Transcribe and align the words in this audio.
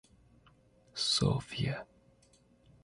Софья 1.05 1.85